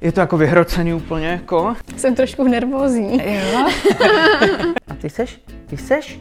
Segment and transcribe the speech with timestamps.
[0.00, 1.76] Je to jako vyhrocený úplně, jako.
[1.96, 3.20] Jsem trošku nervózní.
[3.34, 3.68] Jo.
[4.88, 6.20] A ty seš, ty seš,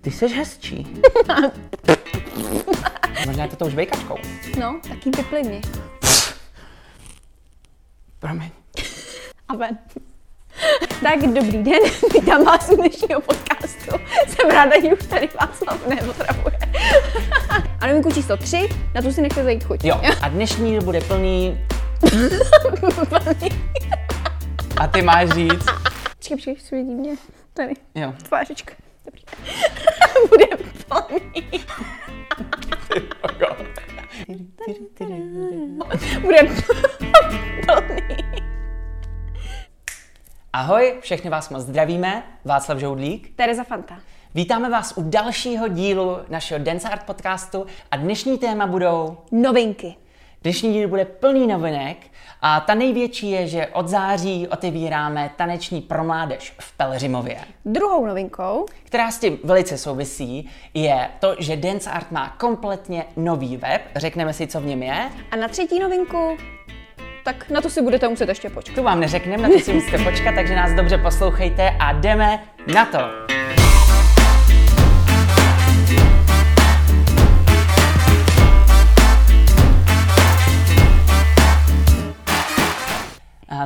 [0.00, 0.86] ty seš hezčí.
[3.26, 4.16] Možná je to tou žvejkačkou.
[4.60, 5.60] No, taky vyplivni.
[8.18, 8.50] Promiň.
[9.48, 9.78] A ven.
[11.02, 11.80] Tak dobrý den,
[12.14, 13.90] vítám vás u dnešního podcastu.
[14.28, 16.58] Jsem ráda, že už tady vás nepotravuje.
[17.80, 19.84] A novinku číslo 3, na tu si nechte zajít chuť.
[19.84, 21.58] Jo, a dnešní bude plný...
[24.80, 25.64] A ty máš říct?
[26.18, 27.14] Počkej, počkej, svědí mě.
[27.54, 28.14] Tady, Jo.
[28.28, 28.74] tvářička.
[29.04, 29.22] Dobrý.
[30.28, 30.46] Bude
[30.88, 31.64] plný.
[36.20, 36.62] Bude plný.
[40.52, 43.36] Ahoj, všechny vás moc zdravíme, Václav Žoudlík.
[43.36, 44.00] Tereza Fanta.
[44.34, 49.16] Vítáme vás u dalšího dílu našeho Dance Art podcastu a dnešní téma budou...
[49.32, 49.94] Novinky.
[50.42, 51.96] Dnešní díl bude plný novinek
[52.40, 57.38] a ta největší je, že od září otevíráme taneční pro mládež v Pelřimově.
[57.64, 63.56] Druhou novinkou která s tím velice souvisí, je to, že Dance Art má kompletně nový
[63.56, 63.82] web.
[63.96, 65.10] Řekneme si, co v něm je.
[65.30, 66.36] a na třetí novinku,
[67.24, 68.74] tak na to si budete muset ještě počkat.
[68.74, 72.86] Tu vám neřekneme, na to si musíte počkat, takže nás dobře poslouchejte a jdeme na
[72.86, 73.21] to.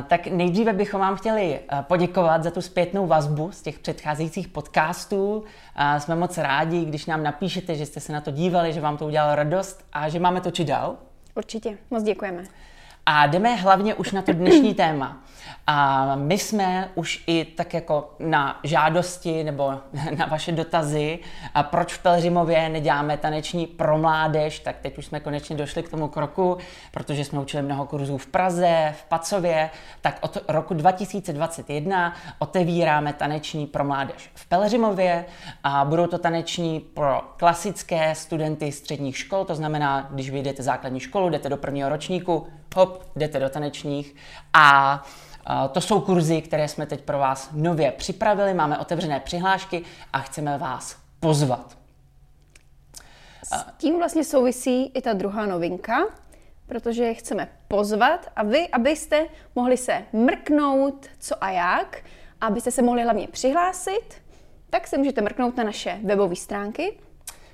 [0.01, 5.43] Tak nejdříve bychom vám chtěli eh, poděkovat za tu zpětnou vazbu z těch předcházejících podcastů.
[5.75, 8.97] A Jsme moc rádi, když nám napíšete, že jste se na to dívali, že vám
[8.97, 10.95] to udělalo radost a že máme točit dál.
[11.35, 12.43] Určitě, moc děkujeme.
[13.09, 15.17] A jdeme hlavně už na to dnešní téma.
[15.67, 19.73] A my jsme už i tak jako na žádosti nebo
[20.17, 21.19] na vaše dotazy,
[21.53, 25.89] a proč v Pelřimově neděláme taneční pro mládež, tak teď už jsme konečně došli k
[25.89, 26.57] tomu kroku,
[26.91, 29.69] protože jsme učili mnoho kurzů v Praze, v Pacově,
[30.01, 35.25] tak od roku 2021 otevíráme taneční pro mládež v Pelřimově
[35.63, 41.29] a budou to taneční pro klasické studenty středních škol, to znamená, když vyjdete základní školu,
[41.29, 44.15] jdete do prvního ročníku, hop, jdete do tanečních
[44.53, 45.03] a
[45.71, 49.83] to jsou kurzy, které jsme teď pro vás nově připravili, máme otevřené přihlášky
[50.13, 51.77] a chceme vás pozvat.
[53.43, 55.97] S tím vlastně souvisí i ta druhá novinka,
[56.67, 61.97] protože je chceme pozvat a vy, abyste mohli se mrknout, co a jak,
[62.41, 64.21] abyste se mohli hlavně přihlásit,
[64.69, 66.99] tak se můžete mrknout na naše webové stránky.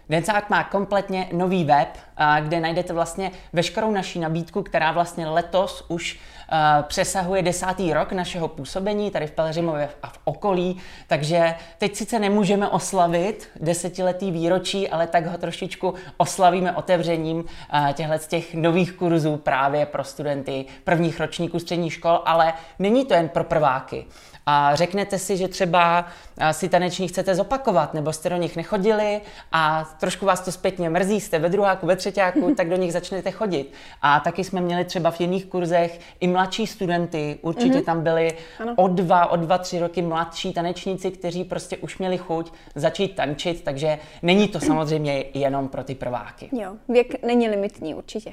[0.09, 1.97] Dance Art má kompletně nový web,
[2.39, 6.19] kde najdete vlastně veškerou naší nabídku, která vlastně letos už
[6.51, 12.19] uh, přesahuje desátý rok našeho působení tady v Pelřimově a v okolí, takže teď sice
[12.19, 18.91] nemůžeme oslavit desetiletý výročí, ale tak ho trošičku oslavíme otevřením uh, těchto z těch nových
[18.93, 24.05] kurzů právě pro studenty prvních ročníků středních škol, ale není to jen pro prváky.
[24.45, 26.05] A řeknete si, že třeba
[26.51, 31.21] si taneční chcete zopakovat, nebo jste do nich nechodili a trošku vás to zpětně mrzí,
[31.21, 33.73] jste ve druháku, ve třetíku, tak do nich začnete chodit.
[34.01, 37.83] A taky jsme měli třeba v jiných kurzech i mladší studenty, určitě mm-hmm.
[37.83, 38.73] tam byli Ano.
[38.77, 43.63] o dva, o dva, tři roky mladší tanečníci, kteří prostě už měli chuť začít tančit,
[43.63, 46.49] takže není to samozřejmě jenom pro ty prváky.
[46.51, 48.31] Jo, věk není limitní určitě.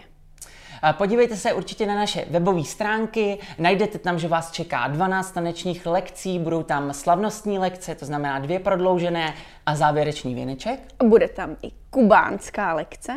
[0.93, 6.39] Podívejte se určitě na naše webové stránky, najdete tam, že vás čeká 12 tanečních lekcí,
[6.39, 9.35] budou tam slavnostní lekce, to znamená dvě prodloužené
[9.67, 10.81] a závěrečný věneček.
[11.05, 13.13] Bude tam i kubánská lekce.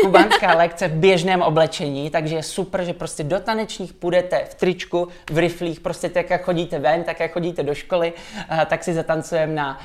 [0.00, 5.08] Kubánská lekce v běžném oblečení, takže je super, že prostě do tanečních půjdete v tričku,
[5.30, 8.12] v riflích, prostě tak, jak chodíte ven, tak, jak chodíte do školy,
[8.66, 9.78] tak si zatancujeme na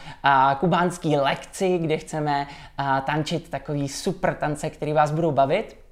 [0.60, 2.48] kubánský lekci, kde chceme
[3.06, 5.85] tančit takový super tance, který vás budou bavit.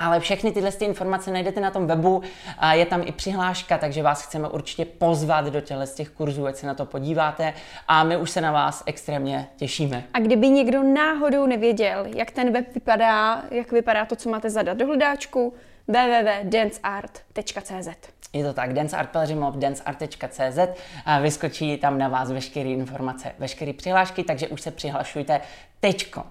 [0.00, 2.22] Ale všechny tyhle ty informace najdete na tom webu,
[2.58, 6.46] a je tam i přihláška, takže vás chceme určitě pozvat do těchto z těch kurzů,
[6.46, 7.54] ať se na to podíváte
[7.88, 10.04] a my už se na vás extrémně těšíme.
[10.14, 14.76] A kdyby někdo náhodou nevěděl, jak ten web vypadá, jak vypadá to, co máte zadat
[14.76, 15.54] do hledáčku,
[15.88, 17.88] www.danceart.cz
[18.32, 20.58] Je to tak, Dance Art Pelřimov, danceart.cz,
[21.04, 25.40] a vyskočí tam na vás veškeré informace, veškeré přihlášky, takže už se přihlašujte
[25.80, 26.22] teďko.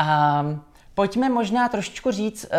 [0.00, 2.56] Um, Pojďme možná trošičku říct, eh,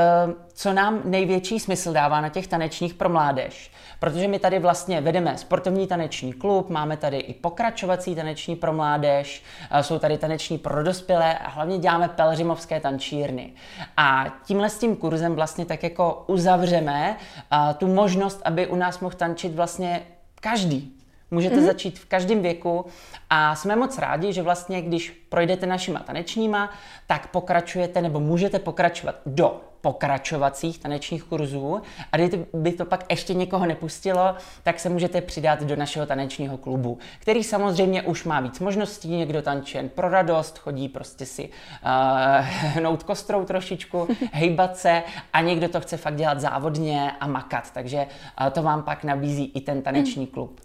[0.53, 3.71] co nám největší smysl dává na těch tanečních pro mládež.
[3.99, 9.43] Protože my tady vlastně vedeme sportovní taneční klub, máme tady i pokračovací taneční pro mládež,
[9.71, 13.53] eh, jsou tady taneční pro dospělé a hlavně děláme pelřimovské tančírny.
[13.97, 17.17] A tímhle s tím kurzem vlastně tak jako uzavřeme
[17.51, 20.01] eh, tu možnost, aby u nás mohl tančit vlastně
[20.41, 21.02] každý.
[21.33, 21.65] Můžete mm-hmm.
[21.65, 22.85] začít v každém věku.
[23.29, 26.73] A jsme moc rádi, že vlastně, když projdete našima tanečníma,
[27.07, 31.81] tak pokračujete nebo můžete pokračovat do pokračovacích tanečních kurzů.
[32.11, 36.97] A kdyby to pak ještě někoho nepustilo, tak se můžete přidat do našeho tanečního klubu,
[37.19, 42.45] který samozřejmě už má víc možností, někdo tančí jen pro radost, chodí prostě si uh,
[42.45, 45.03] hnout kostrou trošičku, hejbat se
[45.33, 48.07] a někdo to chce fakt dělat závodně a makat, takže
[48.41, 50.59] uh, to vám pak nabízí i ten taneční klub.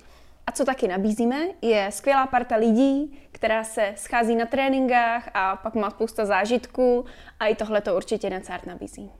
[0.49, 5.75] A co taky nabízíme, je skvělá parta lidí, která se schází na tréninkách a pak
[5.75, 7.05] má spousta zážitků
[7.41, 9.11] a i tohle to určitě Necart nabízí.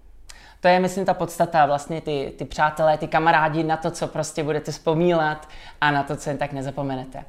[0.60, 4.42] To je, myslím, ta podstata, vlastně ty, ty přátelé, ty kamarádi, na to, co prostě
[4.44, 5.48] budete vzpomínat
[5.80, 7.25] a na to, co jen tak nezapomenete.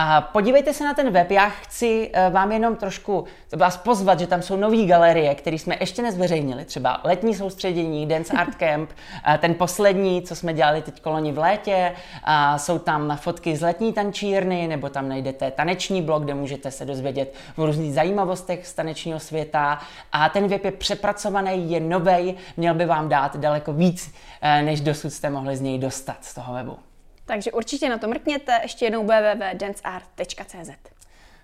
[0.00, 3.24] A podívejte se na ten web, já chci eh, vám jenom trošku
[3.56, 8.32] vás pozvat, že tam jsou nové galerie, které jsme ještě nezveřejnili, třeba letní soustředění, Dance
[8.32, 8.90] Art Camp,
[9.34, 11.92] eh, ten poslední, co jsme dělali teď koloni v létě,
[12.24, 16.84] a jsou tam fotky z letní tančírny, nebo tam najdete taneční blog, kde můžete se
[16.84, 19.78] dozvědět o různých zajímavostech z tanečního světa
[20.12, 24.80] a ten web je přepracovaný, je nový, měl by vám dát daleko víc, eh, než
[24.80, 26.87] dosud jste mohli z něj dostat z toho webu.
[27.28, 30.70] Takže určitě na to mrkněte, ještě jednou www.danceart.cz.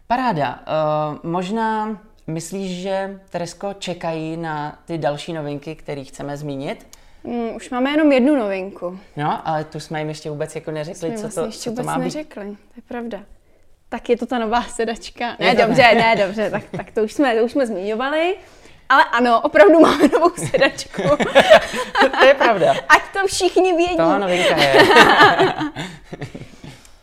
[0.06, 0.58] Paráda.
[0.58, 6.86] Uh, možná myslíš, že Teresko čekají na ty další novinky, které chceme zmínit?
[7.24, 8.98] Mm, už máme jenom jednu novinku.
[9.16, 11.64] No, ale tu jsme jim ještě vůbec jako neřekli, jsme co vlastně to, ještě co
[11.64, 12.04] to vůbec má být.
[12.04, 13.20] neřekli, to je pravda.
[13.88, 15.36] Tak je to ta nová sedačka.
[15.40, 18.36] Ne, to dobře, ne, dobře, tak, tak to, už jsme, to už jsme zmiňovali.
[18.88, 21.02] Ale ano, opravdu máme novou sedačku.
[22.18, 22.74] to je pravda.
[22.88, 23.96] Ať to všichni vědí.
[23.96, 24.74] Tohle novinka je.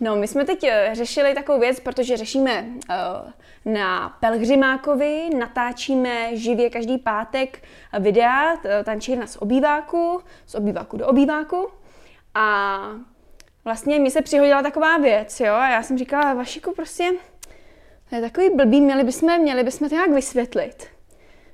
[0.03, 6.69] No, my jsme teď eh, řešili takovou věc, protože řešíme uh, na Pelhřimákovi, natáčíme živě
[6.69, 7.63] každý pátek
[7.99, 11.67] videa, tančírna z obýváku, z obýváku do obýváku.
[12.33, 12.79] A
[13.65, 17.11] vlastně mi se přihodila taková věc, jo, a já jsem říkala, Vašiku, prostě,
[18.09, 20.87] to je takový blbý, měli bychom, měli bychom to nějak vysvětlit.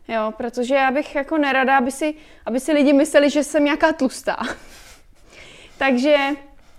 [0.07, 2.13] Jo, protože já bych jako nerada, aby si,
[2.45, 4.37] aby si lidi mysleli, že jsem nějaká tlustá.
[5.77, 6.15] Takže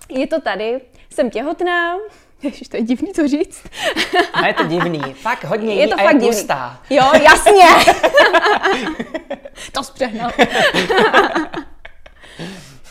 [0.08, 0.80] je to tady,
[1.10, 1.96] jsem těhotná,
[2.42, 3.62] Ježiš, to je divný to říct.
[4.32, 5.00] A je to divný.
[5.14, 6.28] Fakt hodně Je to a fakt je divný.
[6.28, 6.82] tlustá.
[6.90, 7.94] Jo, jasně.
[9.72, 10.30] to zpřehnal.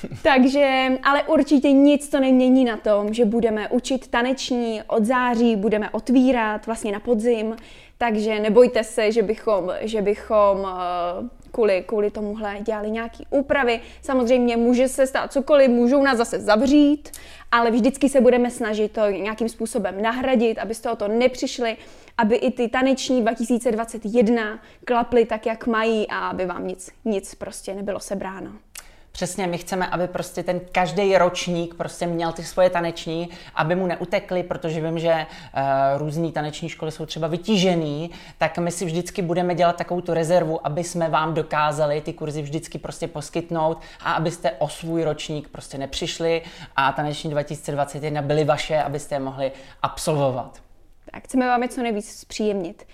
[0.23, 5.89] Takže, ale určitě nic to nemění na tom, že budeme učit taneční od září, budeme
[5.89, 7.55] otvírat vlastně na podzim,
[7.97, 13.81] takže nebojte se, že bychom, že bychom eh, kvůli, kvůli tomuhle dělali nějaké úpravy.
[14.01, 17.11] Samozřejmě může se stát cokoliv, můžou nás zase zavřít,
[17.51, 21.77] ale vždycky se budeme snažit to nějakým způsobem nahradit, abyste o to nepřišli,
[22.17, 27.73] aby i ty taneční 2021 klaply tak, jak mají a aby vám nic, nic prostě
[27.73, 28.51] nebylo sebráno.
[29.17, 33.87] Přesně, my chceme, aby prostě ten každý ročník prostě měl ty svoje taneční, aby mu
[33.87, 35.61] neutekli, protože vím, že uh,
[35.97, 40.67] různé taneční školy jsou třeba vytížený, tak my si vždycky budeme dělat takovou tu rezervu,
[40.67, 45.77] aby jsme vám dokázali ty kurzy vždycky prostě poskytnout a abyste o svůj ročník prostě
[45.77, 46.41] nepřišli
[46.75, 50.61] a taneční 2021 byly vaše, abyste je mohli absolvovat.
[51.11, 52.87] Tak chceme vám je co nejvíc zpříjemnit.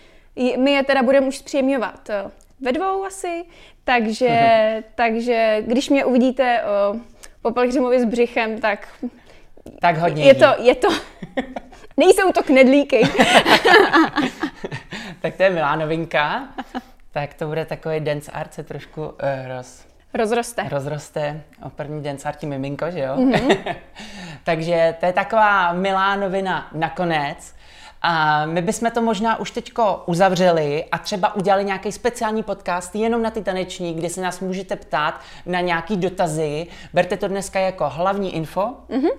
[0.57, 2.23] My je teda budeme už zpříjemňovat eh,
[2.63, 3.43] ve dvou asi,
[3.83, 4.29] takže,
[4.95, 6.95] takže když mě uvidíte o,
[7.41, 8.87] po Pelhřimově s břichem, tak
[9.81, 10.39] Tak hodně je jí.
[10.39, 10.87] to, je to,
[11.97, 13.01] nejsou to knedlíky.
[15.21, 16.47] tak to je milá novinka.
[17.11, 19.11] tak to bude takový dance art se trošku uh,
[19.57, 20.63] roz, Rozroste.
[20.69, 23.15] rozroste o první dance arti miminko, že jo?
[23.15, 23.75] Mm-hmm.
[24.43, 27.55] Takže to je taková milá novina nakonec.
[28.05, 33.21] A my bychom to možná už teďko uzavřeli a třeba udělali nějaký speciální podcast jenom
[33.21, 36.67] na ty taneční, kde se nás můžete ptát na nějaký dotazy.
[36.93, 38.61] Berte to dneska jako hlavní info.
[38.89, 39.11] Mm-hmm.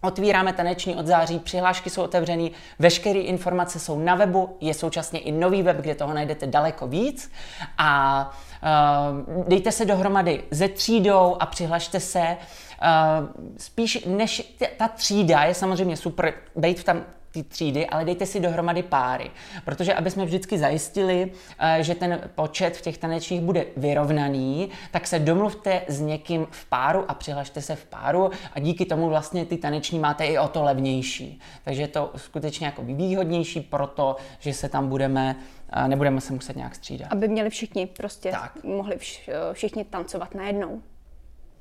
[0.00, 5.32] Otvíráme taneční od září, přihlášky jsou otevřené, veškeré informace jsou na webu, je současně i
[5.32, 7.32] nový web, kde toho najdete daleko víc.
[7.78, 8.30] A
[8.62, 12.36] uh, dejte se dohromady ze třídou a přihlašte se.
[12.82, 13.28] Uh,
[13.58, 17.02] spíš než ta třída je samozřejmě super, být v tam
[17.36, 19.30] ty třídy, ale dejte si dohromady páry,
[19.64, 25.06] protože aby jsme vždycky zajistili, eh, že ten počet v těch tanečních bude vyrovnaný, tak
[25.06, 29.44] se domluvte s někým v páru a přihlašte se v páru a díky tomu vlastně
[29.44, 31.40] ty taneční máte i o to levnější.
[31.64, 35.36] Takže je to skutečně jako výhodnější proto, že se tam budeme,
[35.72, 37.12] eh, nebudeme se muset nějak střídat.
[37.12, 38.64] Aby měli všichni prostě, Tak.
[38.64, 40.82] mohli vš, všichni tancovat najednou.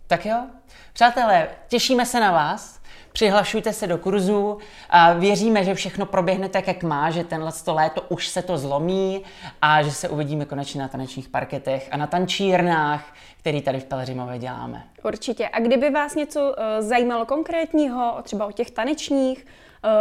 [0.08, 0.46] Tak jo,
[0.94, 2.79] přátelé, těšíme se na vás.
[3.16, 4.58] Přihlašujte se do kurzu.
[4.90, 8.58] A věříme, že všechno proběhne tak, jak má, že tenhle to léto už se to
[8.58, 9.24] zlomí
[9.62, 14.40] a že se uvidíme konečně na tanečních parketech a na tančírnách, který tady v Pelřimově
[14.40, 14.84] děláme.
[15.04, 15.50] Určitě.
[15.50, 19.46] A kdyby vás něco uh, zajímalo konkrétního, třeba o těch tanečních,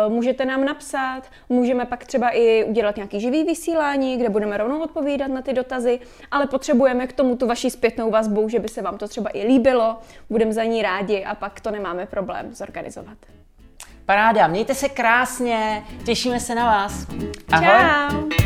[0.09, 5.27] můžete nám napsat, můžeme pak třeba i udělat nějaký živý vysílání, kde budeme rovnou odpovídat
[5.27, 6.01] na ty dotazy,
[6.31, 9.47] ale potřebujeme k tomu tu vaši zpětnou vazbu, že by se vám to třeba i
[9.47, 9.99] líbilo,
[10.31, 13.19] budeme za ní rádi a pak to nemáme problém zorganizovat.
[14.07, 17.07] Paráda, mějte se krásně, těšíme se na vás.
[17.53, 17.67] Ahoj.
[17.67, 18.45] Čau.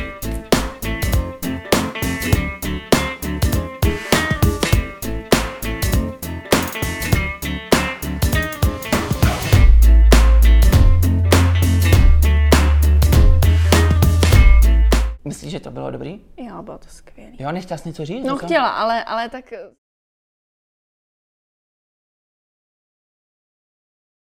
[15.91, 16.21] Bylo dobrý?
[16.37, 17.33] Jo, bylo to skvělé.
[17.39, 18.27] Jo, nechtěla jsi něco říct?
[18.27, 19.53] No chtěla, ale, ale tak